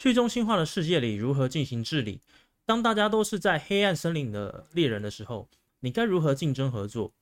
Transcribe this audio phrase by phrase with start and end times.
[0.00, 2.22] 去中心化的世界里如何进行治理？
[2.64, 5.46] 当大家都是在黑暗森林的猎人的时候，
[5.80, 7.12] 你该如何竞争合作？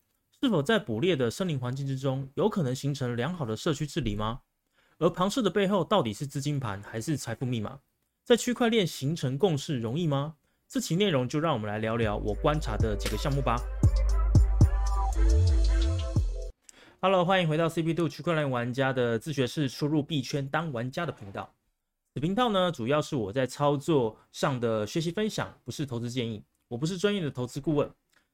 [0.41, 4.43] 是否在捕猎的森林环境之中，有可能形成良好的社区治理吗？
[4.99, 7.81] 而庞氏的背后到底是资金盘还是财富密码？
[8.23, 10.37] 在区块链形成共识容易吗？
[10.69, 13.61] 这期内容就让我们来聊聊我观察的几个项目吧。
[17.01, 21.53] Hello，欢迎回到 CP Two 区块链玩家的自学式输入币圈当玩家的频道。
[22.19, 26.43] 此频道呢，主要是我在操作上的学习分享，不是投资建议。
[26.67, 27.89] 我不是专业的投资顾问。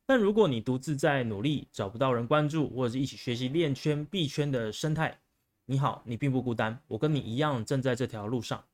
[0.06, 5.20] 但如果你独自在努力，找不到人关注，或者是一起学习链圈、币圈的生态，
[5.66, 8.64] 你好，你并不孤单，我跟你一样正在这条路上。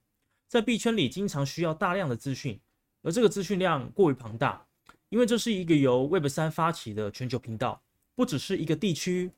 [0.46, 2.60] 在币圈里，经常需要大量的资讯，
[3.02, 4.65] 而这个资讯量过于庞大，
[5.09, 7.82] 因为这是一个由 Web 三发起的全球频道，
[8.15, 9.32] 不只是一个地区，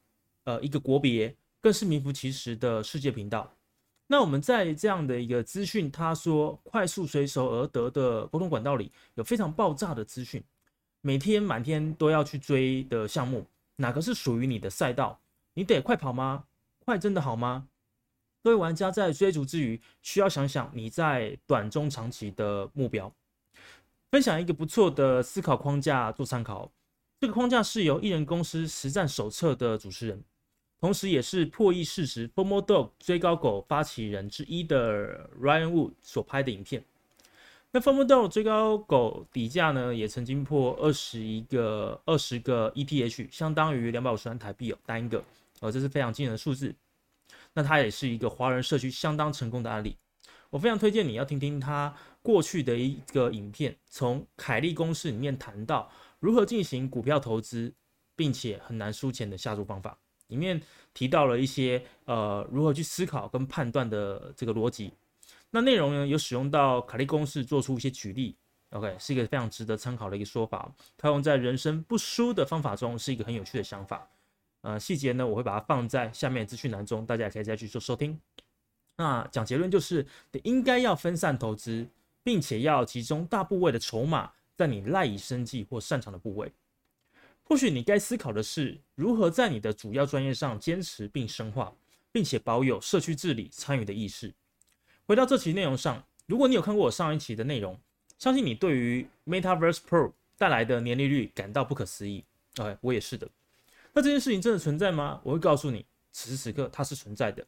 [0.45, 3.51] 呃，一个国别，更是名副其实的世界频道。
[4.13, 10.45] 那我们在这样的一个资讯，他说快速随手而得的沟通管道里，有非常爆炸的资讯。
[11.01, 13.47] 每天满天都要去追的项目，
[13.77, 15.19] 哪个是属于你的赛道？
[15.55, 16.45] 你得快跑吗？
[16.85, 17.69] 快真的好吗？
[18.43, 23.11] 各位玩家在追逐之余，需要想想你在短中长期的目标。
[24.11, 26.71] 分享一个不错的思考框架做参考。
[27.19, 30.23] 这个框架是由艺人公司实战手册的主持人，
[30.83, 36.85] 同时也是破译事实 （FOMO Dog） 追高狗发起人之一的 Ryan Wood 所拍的影片。
[37.71, 45.23] 那 f o m o Dog 最高狗底价呢，也曾经破二十一个二十个 ETH，相当于两百五十万台币哦，单个，
[45.61, 46.75] 呃，这是非常惊人的数字。
[47.55, 49.97] 那它也是一个华人社区相当成功的案例。
[50.51, 57.73] 我非常推荐你要听听他过去的一个影片，从凯利公式里面谈到如何进行股票投资，
[58.17, 59.97] 并且很难输钱的下注方法，
[60.33, 60.61] 里面
[60.95, 64.91] 提到了一些呃如何去思考跟判断的这个逻辑。
[65.51, 68.35] 那内容呢，有使用到卡利公式做出一些举例
[68.71, 70.75] ，OK，是一个非常值得参考的一个说法。
[70.97, 74.09] 它用在人生不输的方法中，是一个很有趣的想法。
[74.63, 78.19] 呃，细节呢，我会把它放在下面资讯栏中，大家也可以再去做收听。
[78.97, 80.07] 那讲结论就是，
[80.45, 81.87] 应该要分散投资，
[82.23, 86.51] 并且要集中大部位的筹码在你赖以生计或擅长的部位。
[87.53, 91.71] 或许你该思考的是，如何在你的主要专业上坚持并深化，
[92.11, 94.33] 并且保有社区治理参与的意识。
[95.05, 97.79] 回到这期内容上，如果你有看过我上一期的内容，
[98.17, 102.25] 相信你对于 Metaverse Pro 带来的年利率感到不可思议。
[102.57, 103.29] OK，我也是的。
[103.93, 105.21] 那这件事情真的存在吗？
[105.23, 107.47] 我会告诉你，此时此刻它是存在的，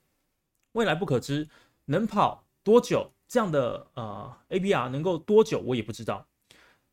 [0.73, 1.49] 未来不可知，
[1.87, 3.11] 能跑多久？
[3.27, 5.61] 这样的呃 APR 能够多久？
[5.61, 6.27] 我也不知道。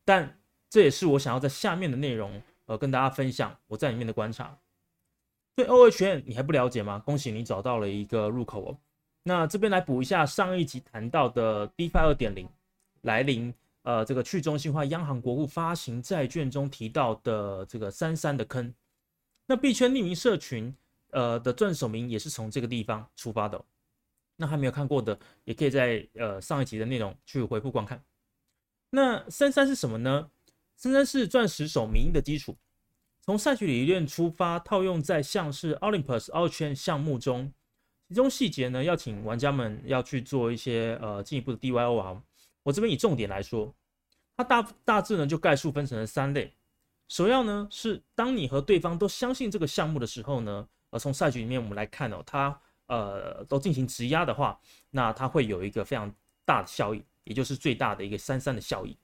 [0.02, 0.38] 但
[0.70, 2.40] 这也是我想要在下面的内容
[2.76, 4.58] 跟大家分享我在里面的观察。
[5.54, 6.98] 对 OHN 你还不了解吗？
[7.00, 8.78] 恭喜你找到了一个入口哦。
[9.24, 12.48] 那这边来补一下上一集谈到的 DeFi 二点零
[13.02, 13.52] 来临，
[13.82, 18.74] 呃，这个去中心化央行国库发行债券中提到的这个三三的坑。
[19.46, 20.74] 那币圈匿名社群，
[21.10, 23.62] 呃的撰手名也是从这个地方出发的。
[24.36, 28.02] 那还没有看过的，也可以在呃上一集的内容去回复观看。
[28.90, 30.30] 那三三是什么呢？
[30.82, 32.56] 三三是钻石手名的基础，
[33.20, 37.52] 从赛局理论出发，套用在像是 Olympus 奥圈项目中。
[38.08, 42.20] 其中细节呢，要请玩家们要去做一些呃进一步的 DYO 啊。
[42.64, 43.72] 我这边以重点来说，
[44.36, 46.52] 它大大致呢就概述分成了三类。
[47.06, 54.60] 首要呢是当你和对方都相信这个项目的时候呢，呃从赛局里面我们来看哦，它呃都进行质押的话，
[54.90, 56.12] 那它会有一个非常
[56.44, 58.96] 大的效益，也就是最大的一个三三的效益。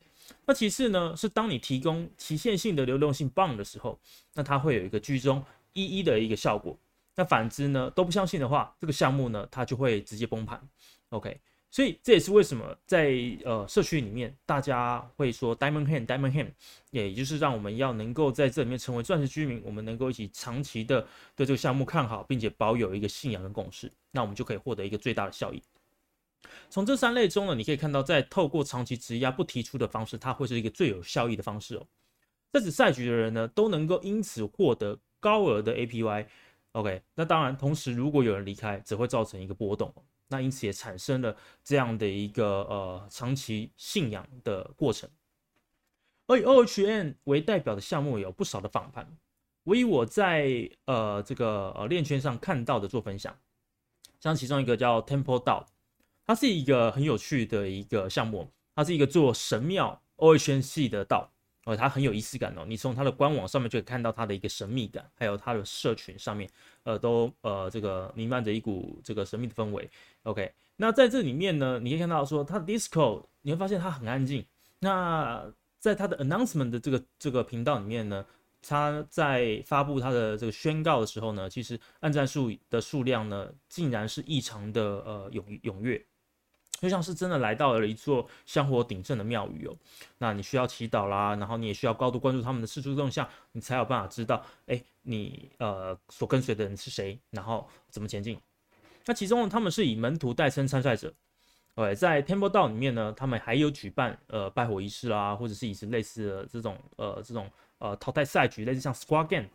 [0.46, 3.98] 那其次呢是当你提供期限性的流动性棒的时候，
[4.34, 6.76] 那它会有一个居中一一的一个效果。
[7.14, 10.60] 那反之呢，都不相信的话，这个项目呢，它就会直接崩盘。
[11.08, 13.12] OK，所以这也是为什么在
[13.44, 16.50] 呃社区里面，大家会说 Diamond Hand，Diamond Hand，
[16.90, 25.60] 也就是让我们要能够在这里面成为钻石居民，我们能够一起长期的对这个项目看好，并且保有一个信仰跟共识，那我们就可以获得一个最大的效益。
[26.70, 31.86] 从这三类中呢，你可以看到，在透过长期质押不提出的方式，它会是一个最有效益的方式哦。
[32.52, 36.26] 在此赛局的人呢，都能够因此获得高额的 APY。
[36.72, 39.92] OK，那当然，同时如果有人离开，只会造成一个波动，
[40.28, 45.08] 那因此也产生了这样的一个呃长期信仰的过程。
[46.26, 49.16] 而以 OHN 为代表的项目有不少的访谈，
[49.64, 53.34] 我以我在呃这个呃链圈上看到的做分享，
[54.20, 55.64] 像其中一个叫 Temple DAO，
[56.28, 61.32] 它是一个很有趣的一个项目，它是一个做神庙 OHN 系的道。
[61.64, 62.64] 呃，它很有仪式感哦。
[62.66, 66.48] 你从它的官网上面就可以看到它的一个神秘感，还有它的社群上面，
[66.82, 69.88] 呃，都呃这个弥漫着一股这个神秘的氛围。
[70.24, 74.44] OK，那在这里面呢，你可以看到说它的 disco，你会发现它很安静。
[74.80, 78.24] 那在它的 Announcement 的这个这个频道里面呢，
[78.62, 86.02] 它在发布它的这个宣告的时候呢，其实按赞数的数量呢，竟然是异常的呃踊踊跃。
[86.80, 89.76] 就像是真的来到了一座香火鼎盛的庙宇哦，
[90.18, 98.38] 那你需要祈祷啦，然后你也需要高度关注他们的事出动向，你才有办法知道，哎，你呃所跟随的人是谁，然后怎么前进。
[99.06, 101.12] 那其中呢，他们是以门徒代称参赛者，
[101.74, 109.48] 对，在天波道里面呢，他们还有举办呃拜火仪式啦，或者是以类似的这种呃这种呃淘汰赛局，类似像 Squad Game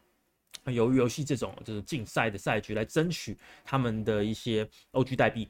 [0.65, 5.49] 鱿鱼游戏这种就是竞赛的赛局来争取他们的一些 OG 代币。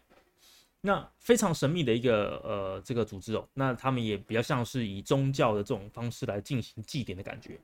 [0.85, 7.57] 那非常神秘的一个呃这个组织哦，那他们也比较像是以宗教的这种方式来进行祭典的感觉。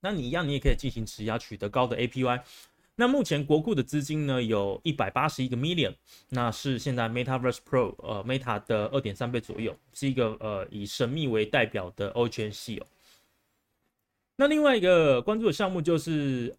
[0.00, 2.40] 那你一样，你也可以进行质押，取得高的 APY。
[2.94, 5.92] 那目前国库的资金呢，有一百八十一个 million，
[6.28, 12.86] 那是现在 MetaVerse Pro 呃 Meta 的二点三倍左右，是一个呃以神秘为代表的 O 圈系哦。
[14.36, 16.54] 那另外一个关注的项目就是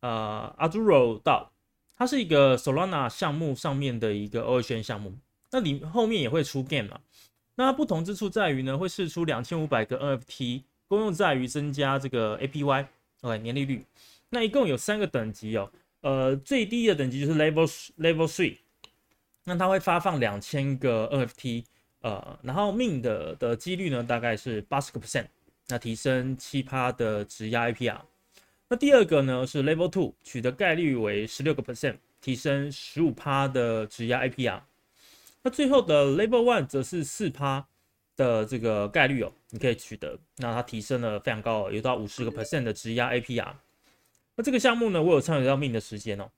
[0.00, 1.50] 呃 Azuro 道，
[1.96, 5.18] 它是一个 Solana 项目上面的一个 O 圈项目。
[5.50, 7.00] 那你后面也会出 game 嘛？
[7.56, 13.84] 那不同之处在于呢，会试出两千五百个 NFT，功用在于增加这个 APY，OK 年利率。
[14.30, 15.70] 那一共有三个等级哦，
[16.02, 17.66] 呃，最低的等级就是 Level
[17.98, 18.56] Level Three，
[19.44, 21.64] 那它会发放两千个 NFT，
[22.00, 25.26] 呃，然后命的的几率呢大概是八十个 percent，
[25.66, 28.00] 那提升七趴的质押 APR。
[28.68, 34.60] 那第二个呢是 Level Two，取得概率为十六个 percent，提升十五趴的质押 APR。
[35.42, 37.66] 那最后的 Level One 则是四趴
[38.16, 43.54] 的这个概率哦，你可以取得，那它提升了非常高，有到五十个 percent 的质押 APR。
[44.36, 46.30] 那这个项目呢，我有参与到命的时间哦，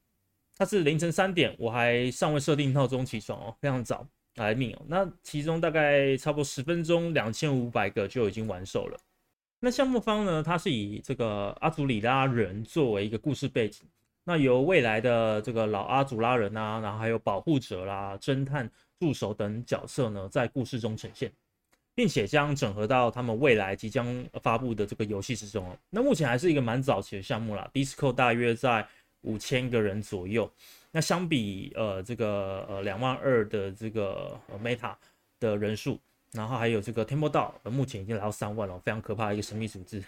[0.57, 4.07] 它是凌晨三点，我还尚未设定闹钟起床哦，非常早
[4.37, 4.83] 来命哦。
[4.87, 8.97] 那其中大概差不多十分钟，两千五百个就已经完售了。
[9.59, 13.85] 那项目方呢，它是以这个阿祖里拉人作为一个故事背景，
[14.23, 18.71] 那由未来的这个老阿祖拉人啊，然后还有保护者啦、侦探。
[19.03, 21.29] 助手等角色呢，在故事中呈现，
[21.93, 25.77] 并且将整合到他们未来即将发布的这个游戏之中哦。
[25.91, 28.87] 那目前还是一个蛮早期的项目啦，Disco 大约在
[29.23, 30.49] 五千个人左右。
[30.93, 34.95] 那相比呃这个呃两万二的这个 Meta
[35.41, 35.99] 的人数，
[36.31, 40.01] 然后还有这个 Temple 道，目前已经来到三万了，非常可怕的一个神秘组织。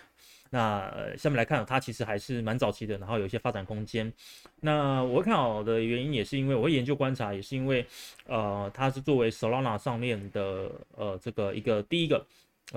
[0.54, 4.12] 那下面来看，它其实还是蛮早期的，然后有一些发展空间。
[4.60, 7.84] 那我看好的原因也是因为我会研究观察，也是因为，
[8.26, 12.24] 呃，它是作为 Solana 上面的呃这个一个第一个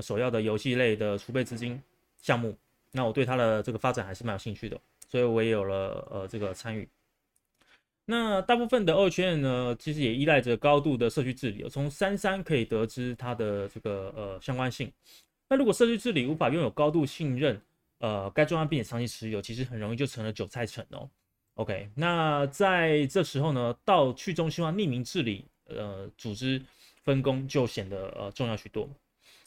[0.02, 1.80] 首要的游戏类的储备资金
[2.20, 2.58] 项目。
[2.94, 6.90] 那我对它的这个发展还是蛮有兴趣的，所以我也有了呃这个参与。
[8.06, 14.92] 那大部分的二圈呢，其实也依赖着高度的社区治理，从三三可以得知它的这个呃相关性。
[15.48, 17.62] 那如果社区治理无法拥有高度信任，
[18.00, 21.10] 呃，该专案并且长期持有，其实很容易就成了韭菜城哦。
[21.56, 26.62] OK，那在这时候呢，到去中心化匿名治理，呃，组织
[27.04, 28.88] 分工就显得呃重要许多。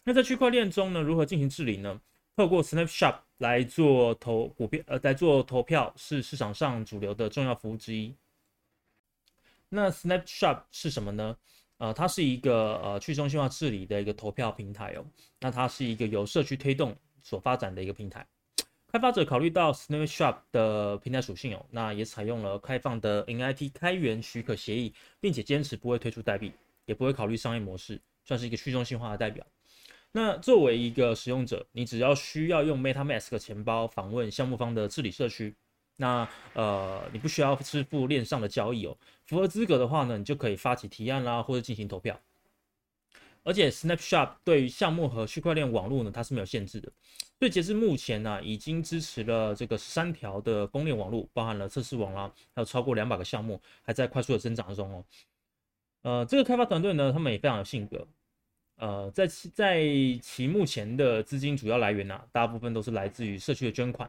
[0.03, 2.01] 那在区块链中呢，如何进行治理呢？
[2.37, 8.15] 透过 Snapshot 来做投股票，呃，来做投票是市场上主流的重要服务之一。
[9.69, 11.37] 那 Snapshot 是什么呢？
[11.77, 15.05] 呃，它是一个呃去中心化治理的一个投票平台哦。
[15.39, 18.27] 那它是一个由社区推动所发展的一个平台。
[18.93, 26.53] 开发者考虑到 Snapshot 的平台属性哦，那也采用了开放的 NIT 开源许可协议，并且坚持不会推出代币，
[26.87, 29.47] 也不会考虑商业模式，算是一个去中心化的代表。
[30.11, 35.55] 那作为一个使用者，你只要需要用 MetaMask 钱包访问项目方的治理社区。
[35.95, 38.97] 那呃，你不需要支付链上的交易哦。
[39.27, 42.19] 符合资格的话呢，你就可以发起提案啦，或者进行投票。
[43.51, 46.89] 而且 Snapshot 对于项目和区块链网络呢，它是没有限制的。
[47.37, 55.05] 所以截至目前呢，已经支持了这个三条的公链网络，包含了测试网啦，还有超过两百个项目还在快速的增长中哦。
[56.03, 58.07] 呃，这个开发团队呢，他们也非常有性格。
[58.77, 59.83] 呃，在其在
[60.23, 64.09] 其目前的资金主要来源呢，大部分都是来自于社区的捐款。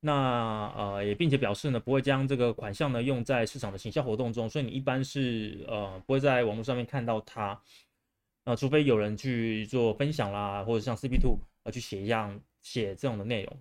[0.00, 7.60] 那呃也并且表示呢，不会将这个款项呢用在市场的行销活动中，所以你一般是呃不会在网络上面看到它，
[8.46, 13.56] 呃除非有人去做分享啦，或者像 CP Two 呃去写一样写这种的内容。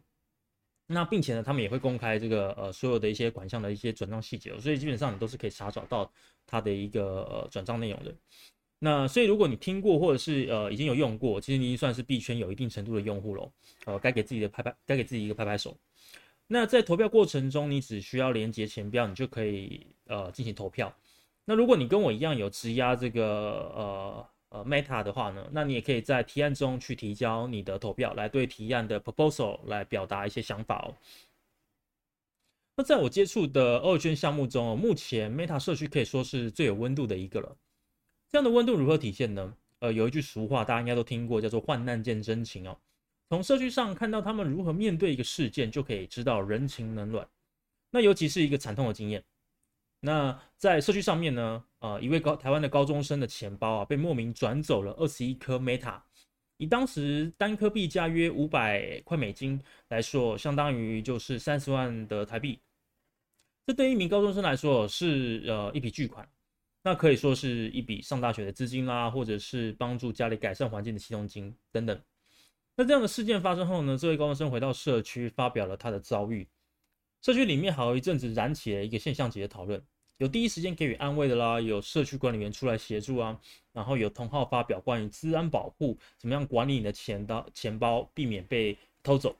[0.87, 6.09] 那并且呢，他们也会公开这个呃所有的一些款项的一些转账细节，所以基本上你都是可以查找到
[6.45, 8.13] 它的一个呃转账内容的。
[8.77, 13.51] 那所以如果你听过或者是呃已经有用过，其实你已经算是币圈有一定程度的用户了，
[13.85, 15.75] 呃该给自己的拍拍，该给自己一个拍拍手。
[16.45, 20.95] 那在投票过程中，你只需要连接钱标，你就可以呃进行投票。
[21.45, 30.95] 那如果你跟我一样有质押这个呃呃 Meta 的话呢，那你也可以在提案中去提交你的投票，来对提案的 proposal 来表达一些想法哦。
[32.77, 37.55] 那在我接触的二圈项目中，目前 Meta 社区可以说是最有温度的一个了。
[38.29, 39.55] 这样的温度如何体现呢？
[39.79, 42.77] 呃，有一句俗话大家应该都听过，叫做“患难见真情”哦。
[43.29, 47.27] 从社区上看到他们如何面对一个事件，就可以知道人情冷暖。
[47.91, 49.23] 那尤其是一个惨痛的经验。
[49.99, 55.99] 那在社区上面呢，呃，一位高台湾的高中生的钱包啊，被莫名转走了二十一颗 Meta。
[56.57, 62.59] 以当时单颗币价约五百块美金来说，相当于就是三十万的台币。
[63.65, 66.25] 这对一名高中生来说是呃一笔巨款，
[66.83, 71.99] 那可以说是一笔上大学的资金啦，或者是帮助家里改善环境的启动金等等。
[72.77, 76.47] 那这样的事件发生后呢，这位高中生回到社区发表了他的遭遇。
[77.25, 79.81] 社区里面好一阵子燃起了一个现象级的讨论，
[80.17, 83.35] 有第一时间给予安慰的啦，有社区管理员出来协助啊，
[83.73, 89.35] 然后有同号发表关于治安保护，怎么样管理你的钱包，钱包避免被偷走。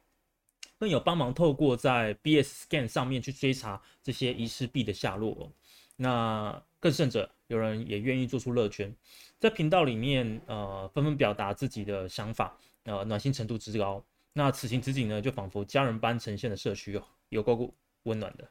[0.80, 5.48] 更有帮忙透过在 BS Scan 上面去追查这些遗失币的下落。
[5.96, 8.92] 那更甚者，有人也愿意做出乐捐，
[9.38, 14.04] 在频道里面，呃，纷纷表达自己的想法，呃，暖心程度之高。
[14.34, 17.04] 那此情此景呢，就仿佛家人般呈现的社区哦，
[17.36, 17.74] 有够
[18.04, 18.50] 温暖的。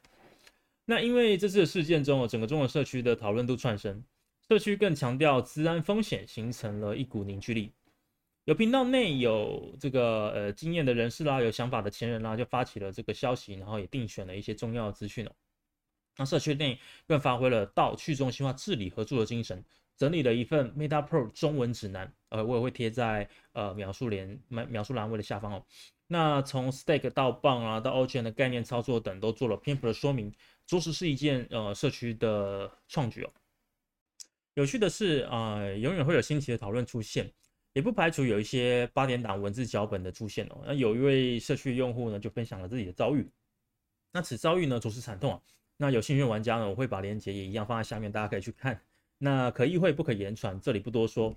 [0.85, 4.05] 那因为这次事件中哦，整个中文社区的讨论度窜升，
[4.47, 7.73] 社区更强调治安风险，形成了一股凝聚力。
[8.45, 15.33] 有频道内有这个呃经验的人士啦，有想法的前人啦，就发起了这个消息，然后也定选了一些重要的资讯哦。
[16.19, 19.65] 那社区内更发挥了到去中心化治理合作的精神，
[19.97, 25.65] 整理了一份 Meta Pro 中文指南，呃，我也会贴在呃描述连描描述栏位的下方哦。
[26.07, 30.33] 那从 Stake 到棒啊，到 o c n 的概念操作等，都做了篇幅的说明，
[30.67, 33.33] 着实是一件呃社区的创举哦。
[34.55, 37.33] 有趣的是啊，永远会有新奇的讨论出现。
[37.73, 40.63] 也不排除有一些八点档文字脚本的出现哦。
[40.65, 43.29] 那有一位社区用户呢，就分享了自己的遭遇。
[44.13, 45.41] 那此遭遇呢，着实惨痛啊。
[45.77, 48.81] 那有兴趣的玩家呢，我会把链接也一样放在下面，大家可以去看。
[49.19, 51.35] 那可意会不可言传，这里不多说。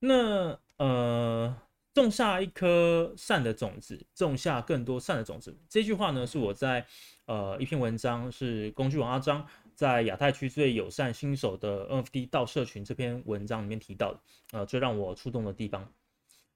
[0.00, 1.56] 那呃，
[1.94, 5.56] 种下一颗善的种子，种下更多善的种子。
[5.68, 6.86] 这句话呢，是我在
[7.26, 9.46] 呃一篇文章，是工具王阿张。
[9.74, 15.88] 在亚太区最友善新手的 NFT 到社群这篇文章里面提到的，呃，最让我触动的地方，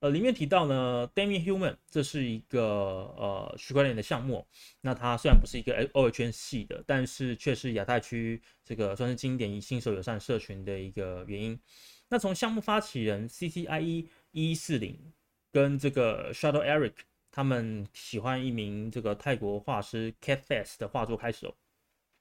[0.01, 4.45] 呃，里面提到呢，Demi Human 这是一个呃区块链的项目，
[4.81, 11.57] 那它虽然不是一个 O 圈系的，但是却是亚太区这个算是经典新手友善社群的一个原因。
[12.09, 14.99] 那从项目发起人 CCIE 一四零
[15.53, 16.95] 跟这个 Shadow Eric
[17.31, 21.55] 他们喜欢一名这个泰国画师 Cat Face 的画作开始哦。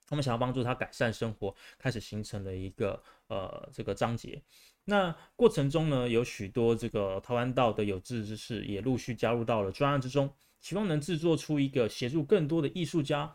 [0.07, 4.41] 他们想要帮助他改善生活，开始形成了一个呃这个章节。
[4.83, 13.33] 那过程中呢，有许多这个台湾道的有志之士也陆续加入到了专案之中，希望能制作出一个协助更多的艺术家、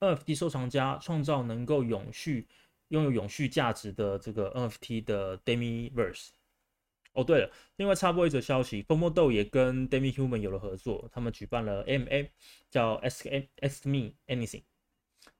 [0.00, 2.46] NFT 收藏家创造能够永续、
[2.88, 6.28] 拥有永续价值的这个 NFT 的 Demi Verse。
[7.18, 12.28] 哦，对了，另外插播一则消息 f o m o d o 也跟 Demi Human 有了合作，他们举办了 MA，
[12.70, 14.62] 叫 Ask Ask Me Anything。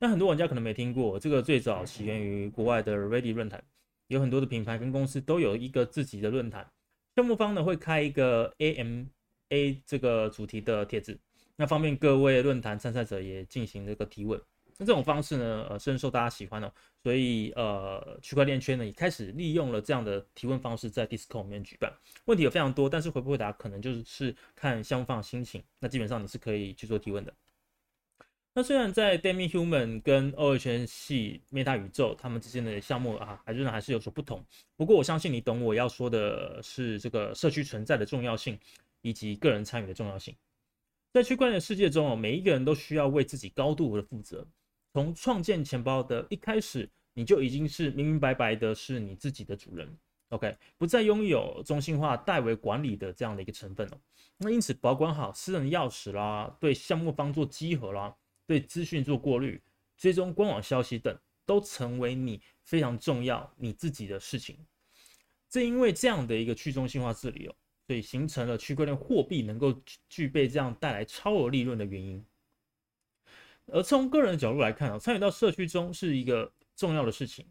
[0.01, 3.63] 那很多玩家可能没听过，这个最早起源于国外的 Ready 论坛，
[4.09, 6.69] 有很多的品牌跟公司都有一个自己的论坛，
[7.15, 11.17] 项目方呢会开一个 AMA 这个主题的帖子，
[11.55, 14.41] 那方便各位论坛参赛者也进行这个提问。
[14.81, 21.93] 那这种方式呢，呃，深受大家喜欢哦，所以呃，区块链圈呢也开始利用了这样的提问方式在 Discord 里面举办。
[22.27, 25.61] 问题有非常多，但是回不回答可能就是看相方的心情。
[25.81, 27.35] 那基本上你是可以去做提问的。
[28.55, 34.45] 那虽然在 Demi Human 跟二圈系 Meta 宇宙他们之间的项目啊，还仍然还是有所不同。
[34.77, 38.57] 不过我相信你懂我要说的是这个社区存在的重要性，
[39.03, 40.33] 以及个人参与的重要性。
[41.13, 44.47] 在区块链世界中哦，每一个人都需要为自己高度的负责。
[44.99, 49.97] 从创建钱包的一开始，你就已经是明明白白的是你自己的主人。
[50.31, 53.99] OK，不再拥有中心化代为管理的这样的一个成分哦。
[54.38, 58.12] 那因此保管好私人钥匙啦，对项目方做稽核啦。
[58.45, 59.62] 对资讯做过滤、
[59.97, 64.59] 追踪官网消息等，都成为你非常重要你自己的事情。
[65.49, 67.55] 正因为这样的一个去中心化治理哦，
[67.87, 72.25] 所以形成了区块链货币能够具备这样带来超额利润的原因。
[73.73, 77.47] 而从个人的角度来看啊，参与到社区中是一个重要的事情。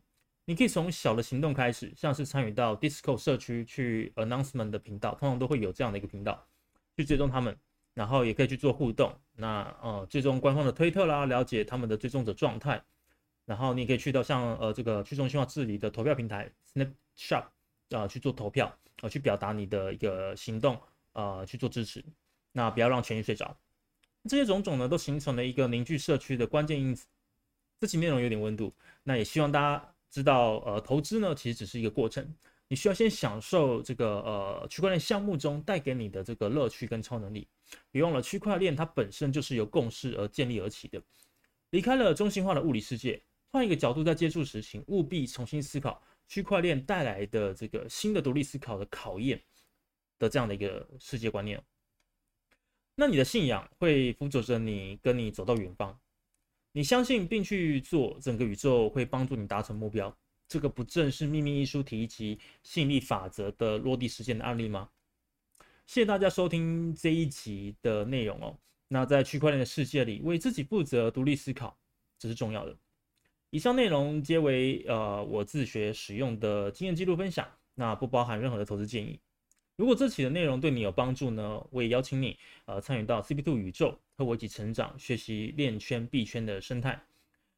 [0.46, 6.48] 你可以从小的行动开始，像是参与到 Discord 社区去 Announcement 的频道，通常都会有这样的一个频道
[6.96, 7.58] 去追踪他们。
[7.94, 12.80] 然后也可以去做互动，那呃，追踪官方的推特啦，了解他们的追踪者状态。
[13.44, 17.46] 然后你可以去到像呃这个去中心化治理的投票平台 Snapshot
[17.90, 18.72] 啊去做投票
[19.02, 20.80] 啊，去表达你的一个行动
[21.14, 22.06] 啊去做支持。
[22.52, 23.58] 那不要让权益睡着。
[24.28, 27.06] 这些种种呢，都形成了一个凝聚社区的关键因子。
[27.80, 32.36] 这期内容有点温度，那也希望大家知道，呃，投资呢其实只是一个过程。
[32.70, 37.48] 你需要先享受这个呃区块链项目中带给你的这个乐趣跟超能力。
[37.92, 41.02] 别忘了，区块链它本身就是由共识而建立而起的。
[41.70, 49.42] 离开了中心化的物理世界，换一个角度在接触时，请务必重新思考区块链带来的这个新的独立思考的考验
[50.20, 51.64] 的这样的一个世界观念。
[53.00, 55.96] 那你的信仰会辅佐着你，跟你走到远方。
[56.72, 60.16] 你相信并去做，整个宇宙会帮助你达成目标。
[60.48, 64.90] 这个不正是秘密一书提及吸引力法则的落地实践的案例吗？
[65.86, 68.58] 谢谢大家收听这一集的内容哦。
[68.88, 71.78] 那在区块链的世界里，为自己负责，独立思考，
[72.18, 72.76] 这是重要的。
[73.52, 79.20] 以上内容皆为呃我自学使用的经验记录分享，那不包含任何的投资建议。
[79.78, 87.00] 如果这期的内容对你有帮助呢，我也邀请你呃参与到 CP2 宇宙，和我一起成长，学习链圈币圈的生态。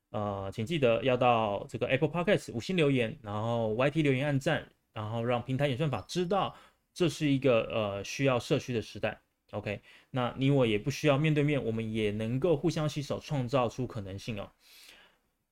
[0.10, 6.54] 呃，请记得要到这个 Apple Podcast 五星留言，然后 YT 留言按赞，然后让平台演算法知道
[6.94, 9.22] 这是一个呃需要社区的时代。
[9.52, 14.52] OK，那你我也不需要面对面，我们也能够互相携手，创造出可能性哦。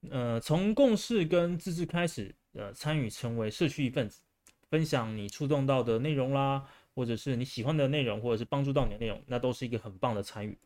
[0.10, 4.22] 呃，从共识跟自治开始，呃，参与成为社区一份子，
[4.70, 10.58] 分享你触动到的内容啦，或者是你喜欢的内容，或者是帮助到你的内容，那都是一个很棒的参与。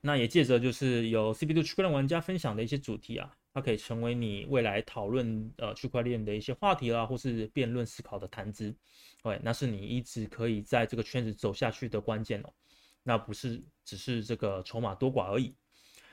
[0.00, 8.74] 那也借着就是有 CP2 区块链玩家分享的一些主题啊，它可以成为你未来讨论呃区块链的一些话题啦，或是辩论思考的谈资。
[9.22, 12.52] 对，那是你一直可以在这个圈子走下去的关键哦。
[13.02, 15.54] 那不是只是这个筹码多寡而已。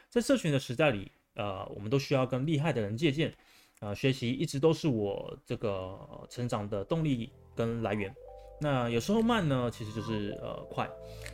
[0.09, 3.35] 在社群的时代里，呃，我们都需要跟厉害的人借鉴，
[3.81, 5.97] 呃，学习一直都是我这个
[6.29, 8.13] 成长的动力跟来源。
[8.61, 10.89] 那有时候慢呢，其实就是呃快，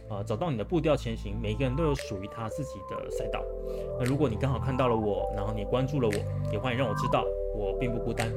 [0.10, 3.46] 啊找到你的步调前行，每个人都有属于他自己的赛道。
[4.00, 7.24] 那如果你刚好看到了我，然后你关注了我，也欢迎让我知道
[7.55, 8.27] 我并不孤单。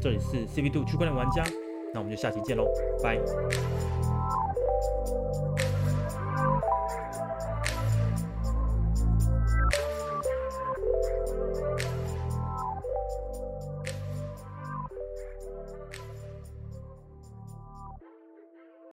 [0.00, 1.44] 这里是 CP2 区块链玩家，
[1.92, 2.64] 那我们就下期见喽，
[3.02, 3.99] 拜。